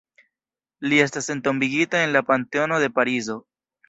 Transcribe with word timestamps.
Li 0.87 1.01
estas 1.03 1.29
entombigita 1.33 2.01
en 2.05 2.13
la 2.15 2.21
Panteono 2.31 2.81
de 2.85 2.89
Parizo. 2.97 3.37